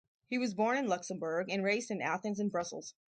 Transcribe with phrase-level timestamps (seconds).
[0.31, 2.95] He was born in Luxembourg and raised in Athens and Brussels.